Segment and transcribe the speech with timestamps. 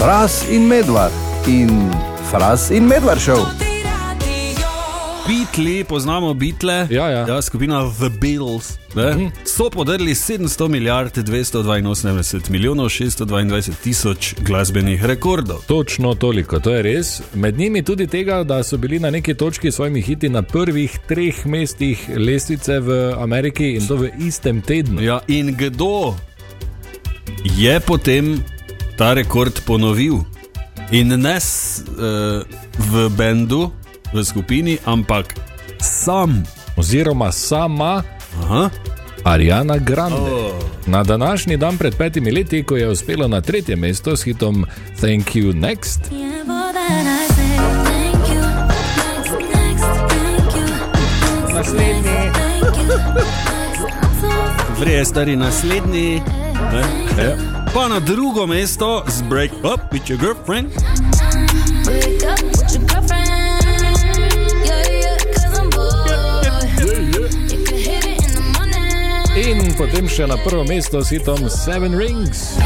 [0.00, 1.12] Fras in medvard
[1.46, 1.90] in
[2.30, 3.44] Fras in medvard šel.
[5.28, 7.28] Beatli, poznamo Beatle, Ja, ja.
[7.28, 8.78] ja skupina The Beatles.
[8.94, 9.30] Ne?
[9.44, 15.56] So podrli 700 milijard 282 milijonov 622 tisoč glasbenih rekordov.
[15.66, 17.22] Točno toliko, to je res.
[17.34, 20.98] Med njimi tudi tega, da so bili na neki točki s svojimi hiti na prvih
[21.08, 25.02] treh mestih lestvice v Ameriki in to v istem tednu.
[25.02, 26.14] Ja, in kdo
[27.44, 28.44] je potem
[29.00, 30.20] ta rekord ponovil?
[30.92, 32.44] In ne s, uh,
[32.76, 33.72] v bendu,
[34.12, 35.32] v skupini, ampak
[35.80, 36.44] sam.
[36.76, 38.04] Oziroma sama
[38.44, 38.68] Aha.
[39.24, 40.20] Ariana Grande.
[40.20, 40.52] Oh.
[40.86, 44.66] Na današnji dan pred petimi leti, ko je uspela na tretje mesto s hitom
[45.00, 46.00] Thank You Next,
[54.80, 56.20] Vrej, stari naslednji.
[56.68, 56.82] Ne?
[57.22, 57.36] Ja.
[57.74, 60.72] Pa na drugo mesto z Break Up with Your Girlfriend.
[69.40, 72.58] in potem še na prvo mesto s hitom Seven Rings.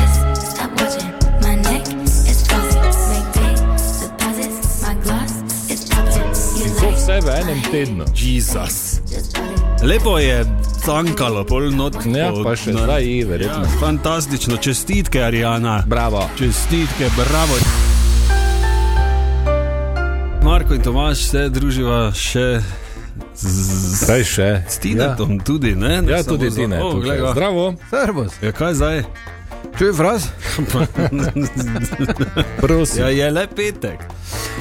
[6.64, 8.04] In to vse v enem tednu.
[8.16, 9.00] Jezus.
[9.82, 10.42] Lepo je
[10.84, 11.94] cankalo, pol not.
[12.06, 13.62] Ja, po- pa še na- zdaj ji, verjetno.
[13.62, 15.82] Ja, fantastično, čestitke, Arijana.
[15.86, 16.30] Bravo.
[16.34, 17.54] Čestitke, bravo.
[20.44, 22.60] Marko in Tomaš se druživa še
[23.34, 24.62] z, Kaj še?
[24.68, 25.41] s Tinetom, ja.
[25.41, 26.02] tudi ne?
[26.02, 26.78] ne Ja, tudi z- ti ne.
[26.78, 27.32] O, glej ga.
[27.32, 27.74] Zdravo.
[27.91, 29.04] Servus, Ja, kaj zdaj?
[29.74, 30.28] čuj fras.
[32.60, 33.00] Prosim.
[33.00, 33.98] Ja, je le petek.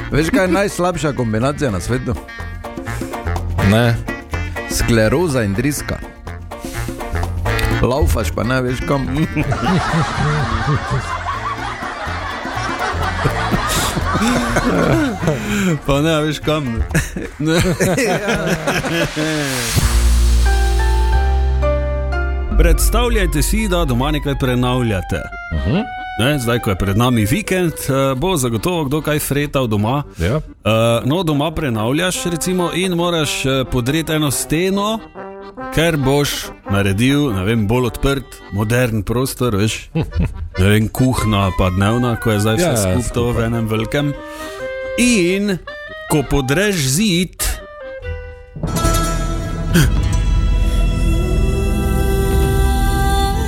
[0.09, 2.15] Veš kaj je najslabša kombinacija na svetu?
[3.67, 3.93] Ne.
[4.71, 6.12] Skleroza in driska.
[7.81, 9.07] Laufaš pa ne veš kam.
[15.85, 16.83] Pa ne veš kam.
[22.57, 25.21] Predstavljajte si, da doma nekaj prenavljate.
[26.19, 30.03] Ne, zdaj, ko je pred nami vikend, eh, bo zagotovo kdo kaj fretal doma.
[30.17, 30.35] Ja.
[30.35, 30.41] Uh,
[31.05, 34.99] no, doma prenavljaš, recimo, in moraš uh, podreti eno steno,
[35.73, 42.35] ker boš naredil vem, bolj odprt, modern prostor, veš, ne vem, kuhna, pa dnevna, ko
[42.35, 44.13] je zdaj vse Ja, ja, skupaj to v enem velikem.
[45.01, 45.57] In
[46.13, 47.41] ko podreš zid,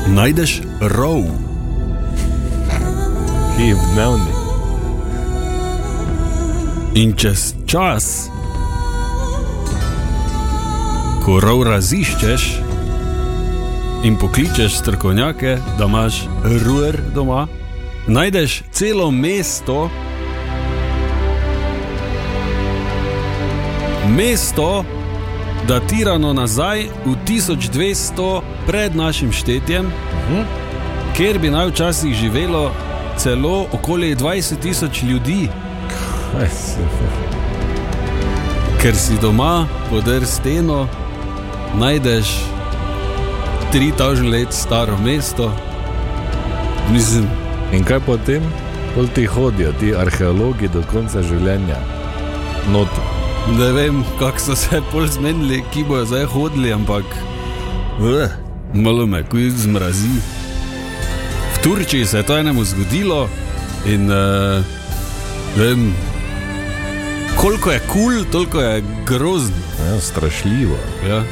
[0.10, 0.62] najdeš
[0.98, 1.30] rov.
[3.56, 4.34] Ki je v dnevni.
[6.96, 8.32] In čez čas,
[11.26, 12.44] ko rov raziščeš
[14.06, 17.48] in pokličeš strokovnjake, da imaš ruer doma,
[18.08, 19.90] najdeš celo mesto,
[24.08, 24.86] mesto,
[25.68, 29.90] datirano nazaj v 1200 pred našim štetjem,
[31.18, 32.70] kjer bi naj včasih živelo
[33.18, 35.50] celo okoli 20 tisoč ljudi.
[36.38, 37.10] Aj, super.
[38.82, 40.86] Ker si doma podr steno,
[41.80, 42.36] najdeš
[43.74, 45.52] 3000 let staro mesto.
[46.92, 47.28] Mislim,
[47.74, 48.44] In kaj potem?
[48.96, 51.80] Pol ti hodijo ti arheologi do konca življenja.
[52.72, 52.90] Not.
[53.58, 57.06] ne vem, kako so se pol zmenili, ki bojo zdaj hodili, ampak
[58.00, 58.32] uh,
[58.74, 60.14] malo me kuj zmrazi.
[61.54, 63.28] V Turčiji se je to enemu zgodilo
[63.86, 64.64] in uh,
[65.58, 65.92] vem,
[67.38, 69.66] koliko je kul, cool, toliko je grozno.
[69.86, 70.80] Ja, strašljivo.
[71.10, 71.24] Ja.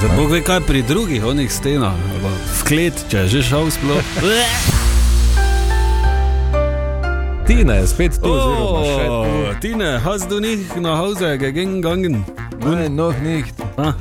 [0.00, 1.92] Zdaj, Bog ve, kaj pri drugih onih stenah,
[2.56, 4.00] v klet, če je že šel sploh.
[7.46, 8.32] Tina je spet tu, tu.
[8.32, 12.24] Oh, Tine, hast du nicht nach Hause gegangen?
[12.64, 13.52] Ne, noh, nicht.
[13.76, 13.92] Ah,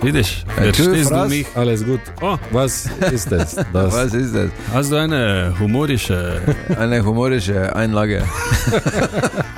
[0.00, 1.28] vidiš, čuj, verstehst du Fras?
[1.28, 1.46] mich?
[1.56, 2.00] Alles gut.
[2.22, 3.56] Oh, Was ist es?
[3.72, 3.92] Das?
[3.92, 4.48] Was ist das?
[4.72, 6.40] hast du eine humorische...
[6.78, 8.22] Eine humorische Einlage.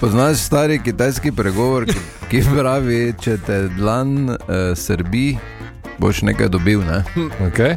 [0.00, 1.94] Poznaš stari kitajski pregovor, ki,
[2.30, 4.36] ki pravi, če te dlan uh,
[4.76, 5.38] srbi,
[5.98, 6.80] boš nekaj dobil.
[6.84, 7.04] Ne?
[7.48, 7.76] Okay.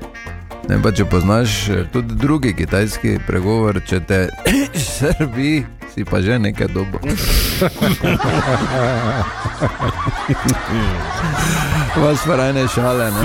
[0.67, 4.27] Ne, pa če poznaš eh, tudi drugi kitajski pregovor, če te
[4.97, 6.99] srbi, si pa že nekaj dobo.
[11.97, 13.11] Vas pa rajne šale.
[13.15, 13.21] Ne?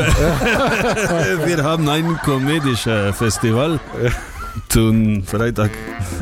[1.46, 3.80] Wir haben einen komedischen Festival.
[4.68, 5.70] Zum Freitag.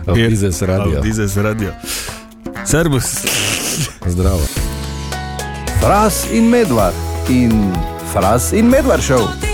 [0.06, 0.99] Auf dieses Radio.
[0.99, 1.73] Auf dieses Radio.
[2.65, 3.05] Servus.
[4.07, 4.43] Zdravo.
[5.81, 6.95] Fras in medvard
[7.29, 7.73] in
[8.12, 9.50] Fras in medvard šel.